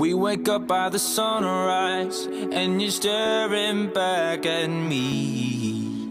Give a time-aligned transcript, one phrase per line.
[0.00, 6.08] We wake up by the sunrise, and you're staring back at me.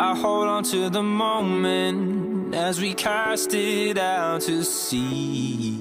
[0.00, 5.76] I hold on to the moment as we cast it out to sea.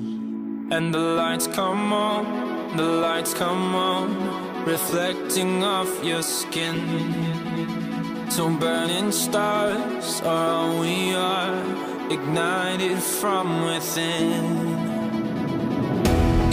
[0.70, 8.28] And the lights come on, the lights come on, reflecting off your skin.
[8.30, 11.56] So burning stars are all we are,
[12.12, 14.85] ignited from within.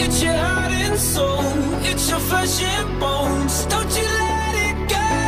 [0.04, 1.44] It's your heart and soul,
[1.84, 3.66] it's your flesh and bones.
[3.66, 5.21] Don't you let it go.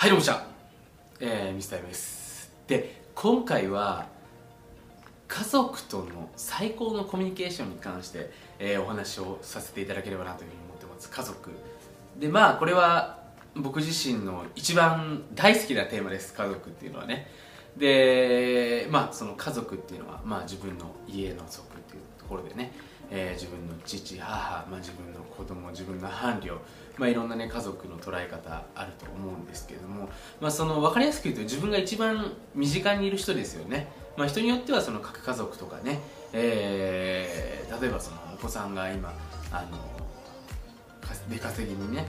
[0.00, 0.44] はいどうもみなさん、
[1.20, 4.06] えー、ミスター M ですで今回は
[5.28, 11.10] 家族との最高のコミュニケーションに関して、えーお話をさせていただければなというふうに思ってます。
[11.10, 11.50] 家族。
[12.18, 13.18] でまあこれは
[13.54, 16.32] 僕自身の一番大好きなテーマです。
[16.32, 17.26] 家族っていうのはね。
[17.76, 22.72] でまあその家族っていうのは、まあ、自分の家の族っていうところでね、
[23.10, 26.56] えー自分の父母、まあ、自分の子供自分の伴侶、
[26.98, 30.08] まあ、いろんなね家族の捉え方あると思うんですけれども、
[30.40, 36.00] まあ、その分かりやすく言うと自分が一番身近にいる人ですよね、まあ、人によってはその核家族とかね、
[36.32, 39.14] えー例えばそのお子さんが今
[39.50, 39.78] あの
[41.28, 42.06] 出稼ぎにね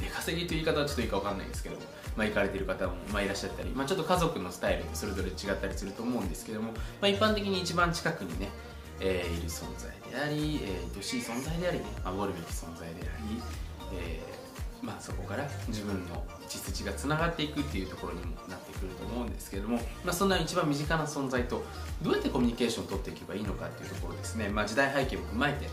[0.00, 1.76] 出稼ぎという言い方はちょっといいか分かんないですけど、
[2.16, 8.48] まあ、行かれてる方も、まあ、いらっしゃったり、まあ、ちょっと家族のスタイルそれぞれ違ったりすると思うんですけども、まあ、一般的に一番近くにね、
[9.00, 13.42] えーいる存在であり、えー、愛しい存在でありね守るべき存在であり、
[13.94, 14.28] えー
[14.80, 21.64] まあ、そこから自分の血筋がつながっていくっていうところにもなってくると思うんですけれども、まあ、そんな一番身近な存在と
[22.00, 25.68] どうやってコミュニケーションを取っていけばいいのかっていうところですね、まあ、時代背景も踏まえて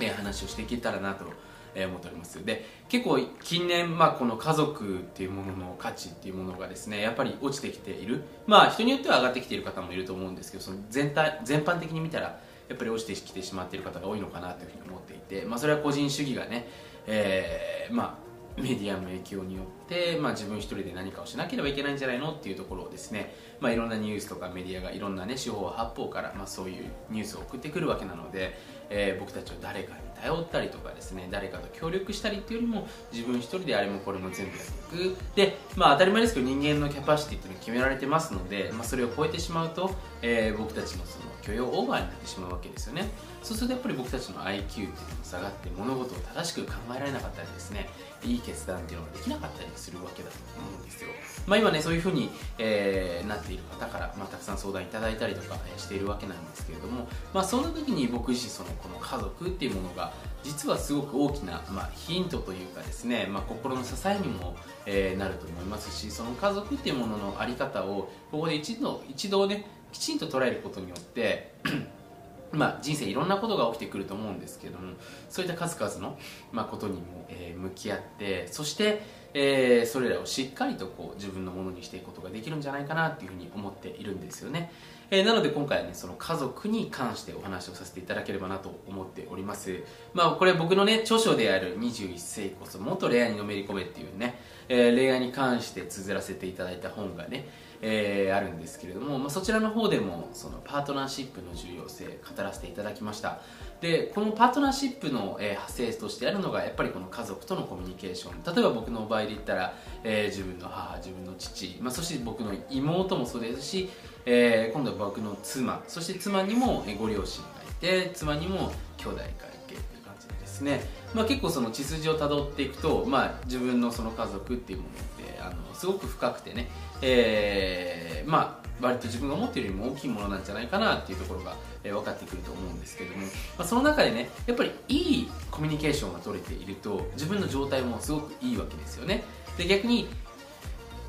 [0.00, 1.26] えー話をしていけたらなと
[1.74, 2.44] えー思っております。
[2.44, 8.22] で結構近年、まあ、この家族っていうものの価値っていうものがですねやっぱり落ちてきている。
[8.46, 16.68] まあ人によっては上がってきている方もいると思うんですけどその全体全般的に見たらやっぱり落ちてきてしまっている方が多いのかなというふうに思っていて、まあ、それは個人主義がね、
[17.06, 18.22] えーまあ
[18.56, 28.58] メディアの影響によって、まあ、自分一人で何かをしなければいけないんじゃないのっていうところをですね、まあ、いろんなニュースとかメディアがいろんな、ね、四方八方から、まあ、そういうニュースを送ってくるわけなので、
[28.90, 35.16] えー僕たちを誰かに頼ったりとかですね誰かと協力したりっていうよりも自分一人であれもこれも全部やってく。
[35.34, 43.10] で、まあ、当たり前ですけど人間のキャパシティっていうのは決められてますので、まあ、それを超えてしまうと、えー僕たちのその許容オーバーになってしまうわけですよね。
[43.42, 47.88] そうするとやっぱり僕たちの IQ っていうのも下がって物事を正しく考えられなかったりですね
[48.22, 51.08] いい決断っていうのができなかったりするわけだと思うんですよ。
[51.48, 71.52] まあ今ねそういうふうに、えーなっている方から、まあ、たくさん相談いただいたりとかしているわけなんですけれどもまあそんな時に僕自身そのこの家族っていうものが実はすごく大きな、まあ、ヒントというかですね、まあ、心の支えにも、えーなると思いますしその家族っていうものの在り方をここで一度一度ねきちんと捉えることによって
[72.52, 74.92] まあ、人生いろんなことが起きてくると思うんですけども
[75.30, 76.18] そういった数々の、
[76.52, 79.02] まあ、ことにも、えー向き合ってそして、
[79.32, 84.70] えーそれらをしっかりとこう自分のものにしていくことができるんじゃないかなっていうふうに思っているんですよね、
[85.14, 89.84] えーなので今回はねその家族に関してお話をさせていただければなと思っております。
[90.14, 97.46] まあこれ僕のね著書である21世紀こそ元恋愛にのめり込めっていうね、えー恋愛に関して綴らせていただいた本がね
[97.84, 102.04] えーあるんですけれども、まあ、そちらの方でもそのパートナーシップの重要性
[102.36, 103.40] 語らせていただきました。
[103.80, 108.54] でこのパートナーシップの、えー派生としてあるのがやっぱりこの家族とのコミュニケーション。
[108.54, 109.74] 例えば僕の場合で言ったら、
[110.04, 113.90] えー自分の母自分の父、まあ、そして僕の妹もそうですし、
[114.24, 119.26] えー今度は僕の妻そして妻にもご両親がいで妻にも兄弟関
[119.66, 120.80] 係っていう感じでですね、
[121.14, 124.92] まあ、結構その血筋をたどっていくと、まあ、自分のその家族っていうものっ
[125.26, 126.68] てあのすごく深くてね、
[127.00, 133.28] えー、まあ割と自分が思っているよりも大きいものなんじゃないかなっていうところが、えー、分かってくると思うんですけども、ま
[133.58, 139.22] あ、その中でねやっぱりいいコミュニケーションが取れていると自分の状態もすごくいいわけですよね。
[139.56, 140.08] で逆に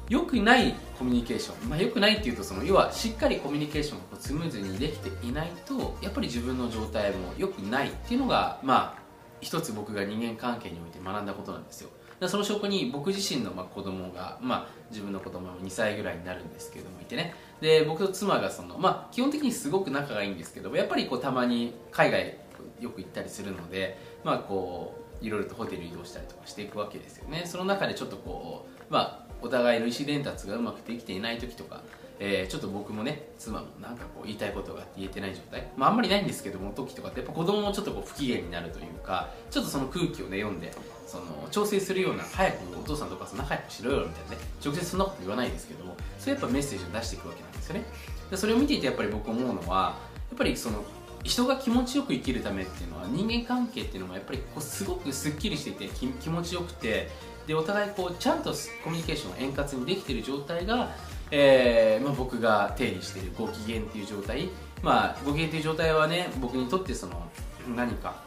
[0.10, 9.02] 良くないコミュニケーション、まあ、良くないっていうとその要はしっかりコミュニケーションがスムーズにできていないとやっぱり自分の状態も良くないっていうのがまあ
[9.40, 11.90] 一つ僕が人間関係において学んだことなんですよ。
[12.30, 17.34] その証拠に僕自身のまあ子供が、まあ、自分の子供も2歳ぐらいになるんですけどもいてね。
[17.62, 22.38] で僕と妻がその、まあ、基本的にすごく仲がいいんですけどやっぱりこうたまに海外
[22.80, 27.44] よく行ったりするので、まあ、こういろいろとホテル移動したりとかしていくわけですよね。
[27.46, 31.82] その中でちょっとこう、まあ、お互いの意思伝達がうまくできていない時とか
[32.26, 40.72] えー、ちょっと僕もね妻もなんかこう言いたいことが言えてない状態、まあ、あんまりないんですけども時とかってやっぱ子供もちょっとこう不機嫌になるというかちょっとその空気をね読んで
[41.06, 47.84] その調整するような早くお父さんとかと仲良くしろよみたいなね直接そんなこと言わないですけどもそういうやっぱメッセージを出していくわけなんですよね。
[48.32, 49.98] でそれを見ていてやっぱり僕思うのは
[50.30, 50.82] やっぱりその
[51.26, 55.88] 人が気持ちよく生きるためっていうのは人間関係っていうのもやっぱりこうすごくすっきりしていて
[56.22, 57.10] 気持ちよくて
[57.48, 58.54] でお互いこうちゃんと
[58.84, 60.92] コミュニケーションが円滑にできている状態が
[61.32, 64.50] えーまあ、僕が定義しているご機嫌っていう状態、
[64.82, 67.30] まあ、ご機嫌っていう状態はね僕にとってその
[67.76, 68.22] 何か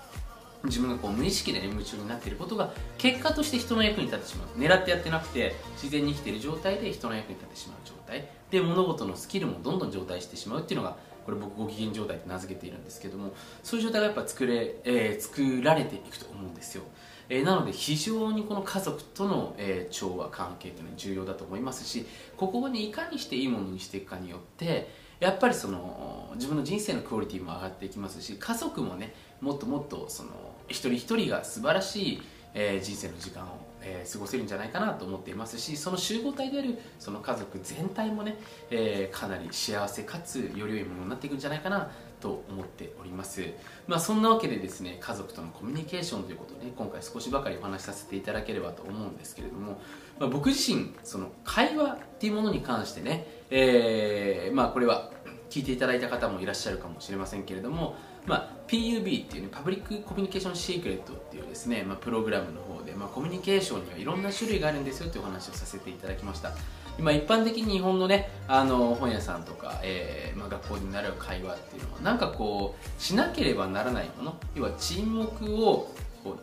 [0.64, 4.58] 自分がこう無意識で、ね、夢中になっていることが結果として人の役に立ってしまう。
[4.58, 8.28] 狙ってやってなくて自然に生きている状態で人の役に立ってしまう状態。
[8.50, 16.84] で物事のスキルもどんどん状態してしまうっていうのがこれ僕ご機嫌状態って名付けているんですけどもそういう状態がやっぱ作れ、えー、作られていくと思うんですよ。
[17.28, 22.06] えー、なので非常にこの家族との、えー、調和関係というのは重要だと思いますし
[22.37, 24.88] ここをねいかにしていいものにしていくかによって
[25.19, 30.31] やっぱりその自分の人生のクオリティも上がっていきますし家族もねもっともっとその
[30.69, 32.23] 一人一人が素晴らしい、
[32.55, 38.36] えー、人生の時間を、えー、過ごせるんじゃないかなと思っていますしその集合体であるその家族全体もね、
[38.70, 41.90] えー、かなり幸せかつより良いものになっていくんじゃないかな
[42.20, 43.44] と思っております、
[43.86, 49.80] まあ、そんなわけでですね家族とのコミュニケーションということで、ね、今回少しばかりお話しさせていただければと思うんですけれども、
[50.18, 55.10] まあ、僕自身その会話っていうものに関してね、えー、まあ、これは
[55.50, 57.96] 聞いていただいた方もいらっしゃるかもしれませんけれども、
[58.26, 66.52] まあ、PUB っていうねパブリックコミュニケーションシークレットっていうですね、まあ、プログラムの方で、まあ、コミュニケーションにはいろんな種類があるんですよというお話をさせていただきました。
[66.98, 75.92] 今一般的に日本のねあの本屋さんとか、えーまあ、学校に習う会話っていうのはなんかこうしなければならないもの要は沈黙を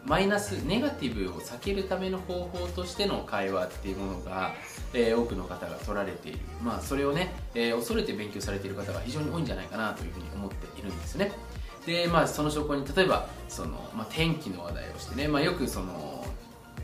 [0.05, 4.53] マイナスネガティブを避けるための方法としての会話っていうものが、
[4.93, 11.31] えー、多くの方が取られている、まあ、それをね、えー、恐れて勉強されている方が非常に多いんじゃないかなというふうに思っているんですね。
[11.85, 16.25] でまあその証拠に例えばその、まあ、天気の話題をしてね、まあ、よくその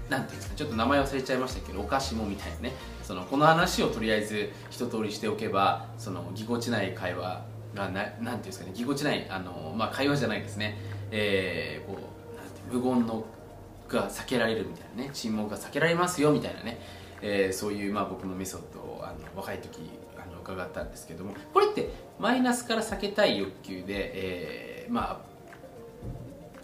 [0.10, 2.74] なんていうんですかちょっと名前忘れちゃいましたけどお菓子もみたいなね
[3.04, 10.78] そのこの話をとりあえず一通りしておけばそのぎこちない会話がななんていうんですかねぎこちないあの、まあ、会話じゃないですね、
[11.12, 12.19] えー、こう
[12.72, 13.26] 無言の
[13.88, 16.80] が避けられるみたいなね沈黙が避けられますよみたいなね、
[17.22, 19.80] えー、そういう、まあ、僕のメソッドをあの若い時
[20.16, 21.90] あの伺ったんですけどもこれって
[22.20, 25.30] マイナスから避けたい欲求で、えー、まあ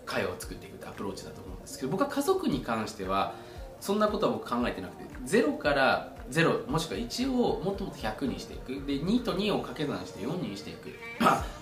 [0.05, 3.33] 会話を作っていくアプローチだと思うんですけど僕は家族に関しては
[3.81, 8.69] そんなことは僕考えてなくて0から0もしくは1をもっともっと100にしていく。
[8.85, 10.89] で2と2を掛け算して4にしていく。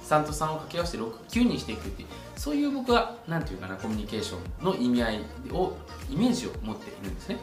[0.04, 2.08] 3と3を掛け合わせて69にしていくっていう。
[2.36, 5.20] そういう僕は何て言うかなコミュニケーションの意味合い
[5.52, 5.78] を
[6.10, 7.38] イメージを持っているんですね。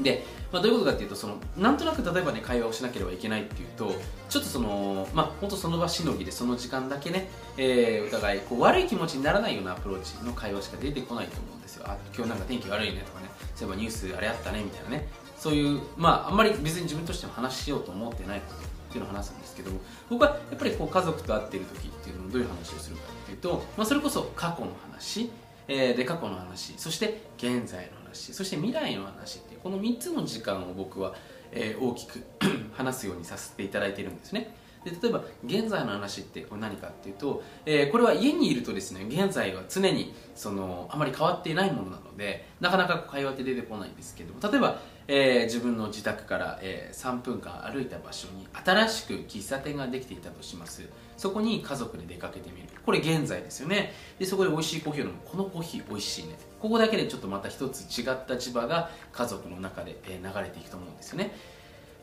[0.00, 3.92] で、まあ、どういうことかっていうとそのなんとなく例えばね会話をしなければいけないっていうと
[4.28, 11.84] ちょっとそのまあ本当その場しのぎでその時間だけね、えー、お互いこう悪い気持ちにならないようなアプローチの会話しか出てこないと思うんですよ。
[11.86, 13.28] あ今日なんか天気悪いねとかね。
[13.54, 15.08] そういえばニュースあれあったねみたいなね。
[15.38, 19.70] そういうまああんまり別に自分としても話しようと思ってないことっていうのを話すんですけど
[20.08, 25.30] 僕はやっぱりこう家族と会っている時っていうのもどういう話をするかっていうと、まあ、それこそ過去の話、
[25.68, 31.14] えー、で過去の話そして現在の話そして未来の話っていうこの3つの時間を僕は、
[31.52, 32.24] えー、大きく
[32.72, 34.54] 話すようにさせていただいてるんですね。
[34.84, 44.80] で例えば現在の話ってこれ何かっていうと、えー、これは家にいるとですね現在は常にそのあまり変わっていないものなのでなかなか会話って出てこないんですけども例えば
[45.10, 50.82] えー、自分の自宅から、えー、3分間歩いた場所に新しく喫茶店ができていたとします。
[51.16, 52.68] そこに家族で出かけてみる。
[52.84, 53.94] これ現在ですよね。
[54.18, 55.18] でそこで美味しいコーヒーを飲む。
[55.24, 56.36] このコーヒー美味しいね。
[56.60, 61.34] ここだけでちょっとまた一つ違った磁場が家族の中で、え、流れていくと思うんですよね。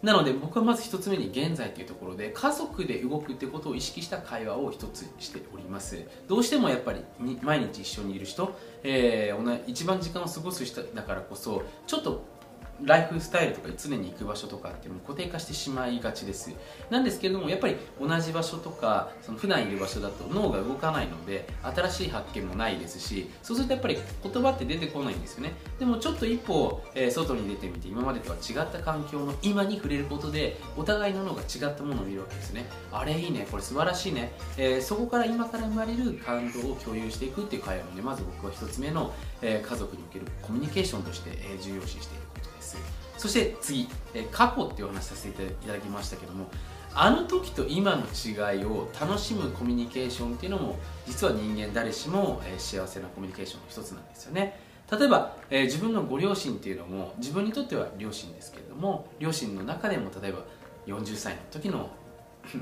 [0.02, 6.04] なので僕はまず一つ目に現在というところで家族で動くってことを意識した会話を一つしております。
[6.28, 7.04] どうしてもやっぱり
[7.42, 12.35] 毎日一緒にいる人、えー、一番時間を過ごす人だからこそちょっと
[12.84, 16.52] ライフスタイルとか常に行く場所とかっていうのも固定化してしまいがちです。
[16.90, 25.54] なんですけれどもやっぱり同じ場所とかその普段いる場所だと脳が動かないので新しい発見もないですしそうするとやっぱり言葉って出てこないんですよね。
[25.80, 32.66] でもちょっと一歩、えー、外に出てみて今までとは違った環境の今に触れることでお互いの脳が違ったものを見るわけですね。
[32.92, 42.25] あれいいねこれ素晴らしいね、えー、そこから今から生まれる感動を共有していくっていう会話もねまず僕は一つ目の、えー、家族におけるコミュニケーションとして、え重要視している
[42.74, 46.48] ですそして次、え過去っていうお話させていただきましたけども
[46.94, 54.60] あの時と今の違いを楽しむコミュニケーションっていうのも実は人間誰しも、え幸せなコミュニケーションの一つなんですよね。
[54.92, 60.46] 例えば、えー、自分のご両親っていうのも自分にとっては両親ですけれども両親の中でも例えば
[60.86, 61.90] 40歳の時の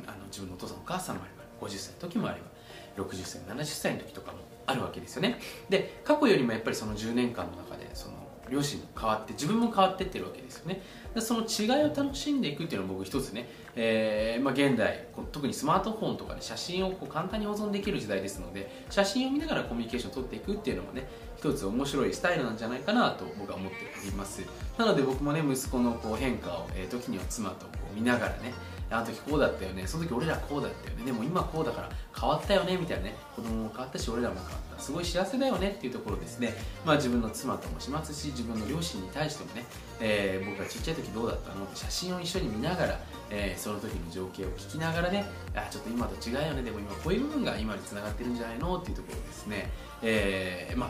[0.08, 5.38] あの自分のお父さんお母さんもあれば50歳の時もあれば60歳70歳の時とかもあるわけですよね。
[5.70, 10.82] で過去よりもやっぱりその10年間の中でその両親も変わって自分も変わってってるわけですよね。
[11.14, 21.08] でその違いを楽しんでいくっていうのは僕一つね、えーまあ、現代特にスマートフォンとかで写真をこう簡単に保存できる時代ですので写真を見ながらコミュニケーションを取っていくっていうのもね
[21.38, 24.42] 一つ面白いスタイルなんじゃないかなと僕は思っております。
[24.78, 28.54] なので僕もね息子のこう変化を、えー、時には妻とこう見ながらね
[28.94, 29.88] あの時こうだったよね。
[29.88, 31.06] その時俺らこうだったよね。
[31.06, 33.16] でも今こうだから変わったよねみたいなね。
[33.36, 34.80] 子供も変わったし俺らも変わった。
[34.80, 36.54] すごい幸せだよねっていうところですね、
[36.86, 39.66] まあ、自分の妻ともしますし自分の両親に対してもね、
[40.00, 41.66] えー、僕がちっちゃい時どうだったの？
[41.66, 46.62] って写真を一緒に見ながら、えー、その時の情景を聞きながらねあちょっと今と違うよね。
[46.62, 48.78] でも今こういう部分が今につながってるんじゃないの？
[48.78, 49.70] っていうところですね、
[50.02, 50.90] えー、まあ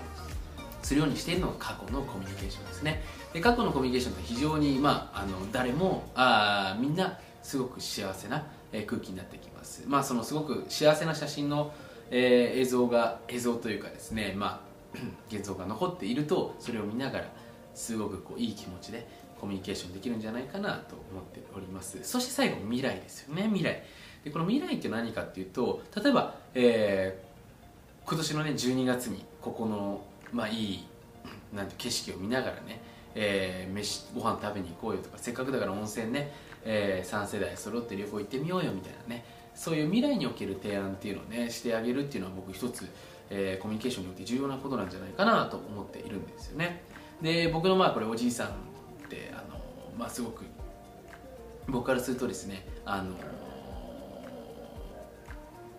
[0.81, 3.03] するようにしているのが過去のコミュニケーションですね。
[3.31, 8.47] で過去のコミュニケーションって非常に、まあ、あの誰もあみんなすごく幸せな
[8.87, 9.83] 空気になってきます。
[9.87, 11.73] まあそのすごく幸せな写真の、
[12.09, 14.97] えー、映像が映像というかですねまあ
[15.29, 17.27] 現像が残っているとそれを見ながら
[17.75, 19.07] すごくこういい気持ちで
[19.39, 21.99] コミュニケーションできるんじゃないかなと思っております。
[22.03, 23.83] そして最後未来ですよね未来。
[24.23, 30.87] でこの未来って何かっていうと例えば、えー、今年のね12月にここのまあいい
[31.53, 32.81] なんて景色を見ながらね、
[33.15, 36.31] えー、飯ご飯食べに行こうよとかせっかくだから温泉ね
[36.65, 39.25] えー、3世代揃って旅行行ってみようよみたいなね。
[39.55, 42.89] そういう未来における提案っていうのをねしてあげるっていうのは僕一つ、
[43.29, 46.83] えー、コミュニケーションにおいて重要なことなんじゃないかなと思っているんですよね。
[47.21, 48.51] で僕のまあこれおじいさんっ
[49.09, 49.59] てあの、
[49.97, 50.43] まあ、すごく
[51.67, 53.15] 僕からするとですねあの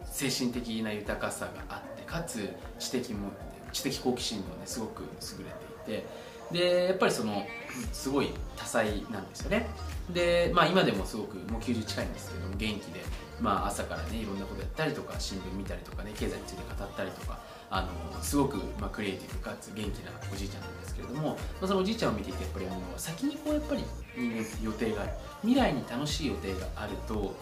[0.04, 3.32] 精神的な豊かさがあってかつ知的も
[3.72, 6.06] 知的好奇心もねすごく優れていて
[6.54, 7.44] でやっぱりその
[7.92, 9.66] すごい多彩なんですよね。
[10.10, 13.00] で、まあ、今でもすごくもう90近いんですけども元気で、
[13.40, 23.82] まあ、朝からねいろんなことやったりとか新聞見たりとかね経済について語ったりとかあのすごく、まあ、クリエイティブかつ元気なおじいちゃんなんですけれども、まあ、そのおじいちゃんを見ていてやっぱりあの先にこうやっぱり
[24.16, 27.34] 人間予定がある未来に楽しい予定があると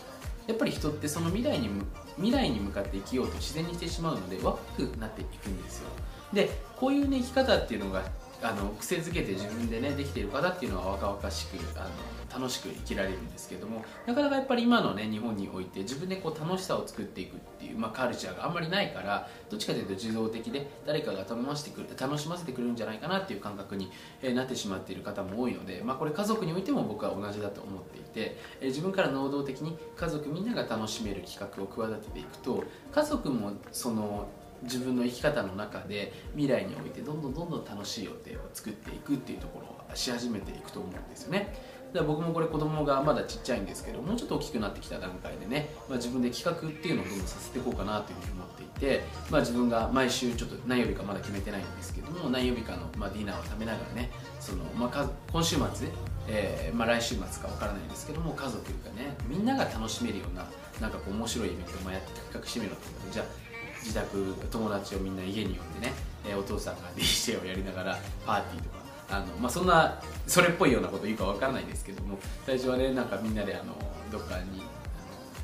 [0.47, 1.69] やっぱり人ってその未来に
[2.17, 5.89] 未来に向かって生きようと自然にしてしまうので若くなっていくんですよ。
[6.33, 8.03] でこういうね生き方っていうのが
[8.43, 11.89] あの癖づけて自分でねできている方っていうのは若々しくあの
[12.33, 23.91] 楽しく生きられるんですけどもなかなかやっぱり今のね日本において自分でこう楽しさを作っていくっていう、まあ、カルチャーがあんまりないからどっちかというと受動的で誰かが楽してくる楽しませてくれるんじゃないかなっていう感覚に、
[24.23, 34.29] えなってしまっている方も多いので、まあ、これ家族においても僕は同じだと思っていて、え自分から能動的に家族みんなが楽しめる企画を企てていくと家族もその
[34.63, 41.55] 自分の生き方の中で未来においてどんどんどんどん楽しい予定を作っていくっていうところをし始めていくと思うんですよね。
[41.93, 55.89] だから僕もこれ子供がまだちっちゃいんですけどもうちょっと大きくなってきた段階でね、まあ、自分で企画っていうのをどんどんさせていこうかなというふうに思っていて、まあ、自分が毎週ちょっと何曜日かまだ決めてないんですけども何曜日かの、まあ、ディナーを食べながらねその、まあ、今週末、
[56.29, 60.47] えーまあ、来週末かわからないんですけども家族がねみんなが楽しめるような
[60.81, 63.52] なんかこう面白いイベントをやって企画してみろってじゃあ
[63.83, 65.93] 自宅友達をみんな家に呼んでね、
[66.27, 73.75] えお父さんが DJ をやりながらパーティーとかあの、まあ、そんなそれっぽいようなこと言うか分からないですけども最初はねなんかみんなであの
[74.11, 74.63] どっかに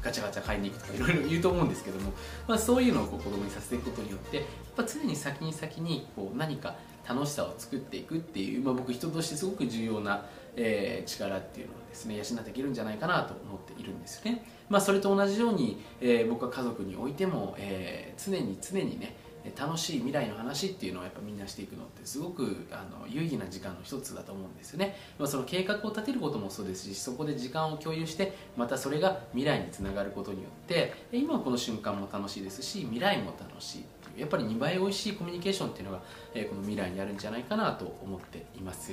[0.01, 2.13] ガチャガチャ買いに行くとかいろいろ 言うと思うんですけども、
[2.47, 6.77] まあ、そういうのをこう子供にさせていくことによってやっぱ常に先に先にこう何か
[7.09, 14.45] 楽しさを作っていくっていう、まあ、僕人としてすごく重要な、えー、力っていうのをですね養っていけるんじゃないかなと思っているんですよね。
[14.69, 33.85] まあ、それと同じように、えー、僕は家族においても、えー、常に常にねえ楽しい未来の話っていうのをやっぱみんなしていくのってすごくあの有意義な時間の一つだと思うんですよね、まあ、その計画を立てることもそうですしそこで時間を共有してまたそれが未来につながることによって今この瞬間も楽しいですし未来も楽しい
[34.19, 36.03] やっぱり2倍美味しいコミュニケーションっていうのが、
[36.35, 38.93] えこの未来にあるんじゃないかなと思っています。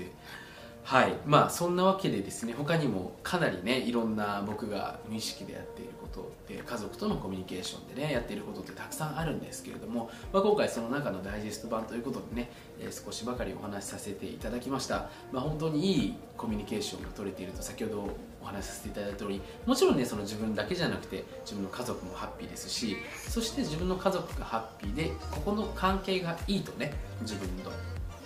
[0.86, 1.14] はい。
[1.26, 18.10] まあそんなわけでですね他にもかなりねいろんな僕が無意識でやっていることで家族とのコミュニケーションでねやっていることってたくさんあるんですけれども、まあ、今回その中のダイジェスト版ということでね、えー少しばかりお話しさせていただきました、まあ、本当にいいコミュニケーションが取れていると先ほど
[18.42, 22.96] お話しさせていただいた通りもちろんねその自分だけじゃなくて自分の家族もハッピーですし
[23.28, 27.72] そして自分の家族がハッピーでここの関係がいいとね自分の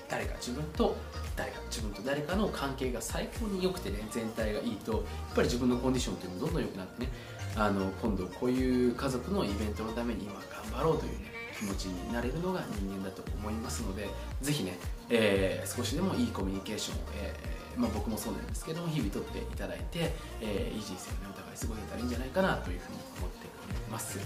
[0.10, 0.96] 誰か自分と
[1.36, 5.02] 誰か自分と誰かの関係が最高に良くてね全体がいいとやっ
[5.36, 7.10] ぱり自分のコンディションっていうのもどんどん良くなってね
[7.56, 14.08] あの今度こういう家族のイベントのために今頑張ろうというね気持ちになれるのが人間だと思いますので
[14.42, 14.78] ぜひね、
[15.10, 20.12] えー少しでもいいコミュニケーションを、えーまあ、僕もそうなんですけども日々とっていただいて、
[20.42, 24.20] えーいい人生をねお互い過ごせたらいいんじゃないかなというふうに思っております。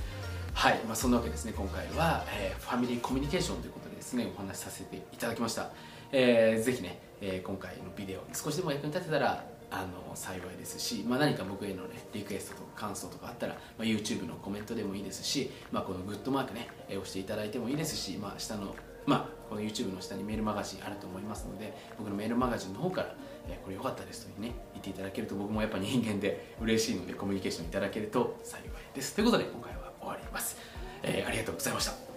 [0.53, 5.71] はい、まあ、そんなわけですね今回は、えーファミリーコミュニケーションということですねお話しさせていただきました、
[6.11, 18.75] えーぜひね、えー今回のビデオ少しでも役に立てたらあの幸いですし、まあ、何か僕への、ね、リクエストとか感想とかあったら、まあ、YouTube のコメントでもいいですし、まあ、このグッドマークね、えー押していただいてもいいですし、まあ、下の、
[19.07, 23.15] まあ、この YouTube の下にメールマガジンあると思いますので僕のメールマガジンの方から、
[23.47, 29.15] えーこれ良かったですというね言っていただけると僕もやっぱ人間で嬉しいのでコミュニケーションいただけると幸いです。
[29.15, 30.57] ということで今回は終わります、
[31.01, 32.12] えーありがとうございました。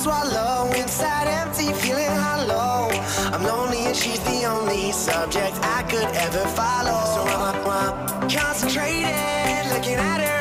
[0.00, 2.90] So alone inside empty feeling hollow
[3.32, 7.00] I'm, lonely and she's the only subject I could ever follow.
[7.14, 10.35] So I'm concentrated, looking at her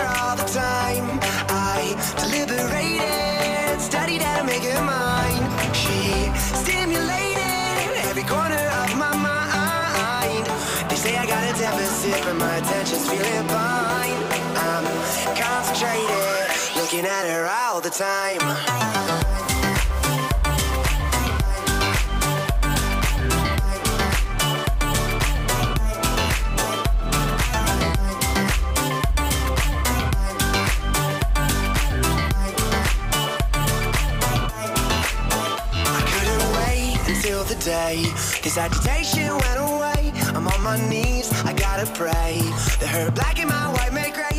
[37.35, 37.95] wait until the day
[38.41, 40.13] his agitation went away.
[40.33, 42.39] I'm on my knees, I gotta pray.
[42.79, 44.33] The hurt black and my white make gray.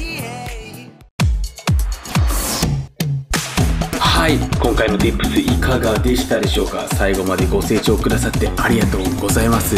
[3.99, 9.77] はい今回の Tips いかがでしたでしょうか最後までご清聴くださってありがとうございます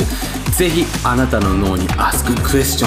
[0.57, 2.87] ぜひあなたの脳に Ask Question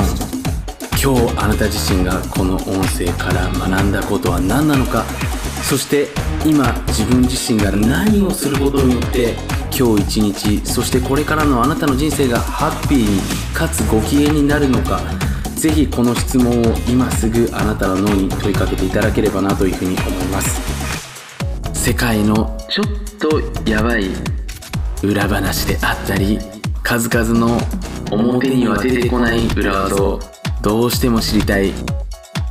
[1.04, 5.04] 今日あなた自身がこの音声から学んだことは何なのか
[5.64, 6.08] そして
[6.46, 9.36] 今自分自身が何をすることによって
[9.78, 13.22] 今日一日そしてこれからのあなたの人生がハッピーに
[13.54, 15.00] かつご機嫌になるのか
[15.56, 20.82] ぜひこの質問を今すぐあなたの脳に問いかけていただければなというふうに思います。
[21.82, 22.86] 世界のちょっ
[23.20, 24.12] とやばい
[25.02, 26.38] 裏話であったり
[26.84, 27.58] 数々の
[28.12, 30.20] 表には出てこない裏技を
[30.62, 31.74] どうしても知りたい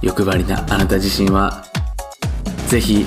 [0.03, 1.65] 欲張りなあなた自身は
[2.67, 3.07] ぜひ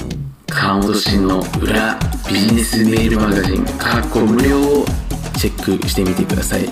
[0.54, 1.98] 川本慎の裏
[2.30, 4.86] ビジネスメールマガジンかっこ無料を
[5.38, 6.70] チェックしてみてください。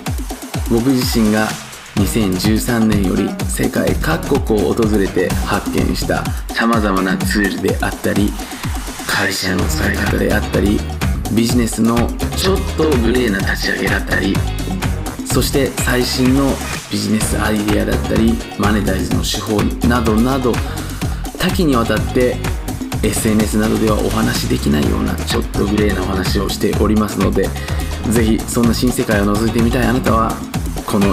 [0.70, 1.48] 僕自身が
[1.96, 8.32] 2013年より世界各国を訪れて発見した様々なツールであったり
[9.06, 10.80] 会社の使い方であったり
[11.34, 11.94] ビジネスの
[12.36, 14.34] ちょっとグレーな立ち上げだったり
[15.26, 16.50] そして最新の
[16.90, 20.52] ビジネスアイデアだったりマネタイズの手法などなど
[21.38, 22.36] 多岐にわたって
[23.02, 27.48] SNS などではお話しできないようなちょっとグレーなお話をしておりますので
[28.10, 30.32] ぜひそんな新世界を覗いてみたいあなたは
[30.86, 31.08] この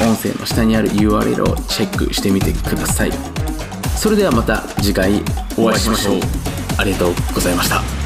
[0.00, 3.12] 音声の下にある URL をチェックしてみてください。
[3.96, 5.22] それではまた次回
[5.56, 6.20] お会いしましょう。
[6.78, 7.97] ありがとうございました。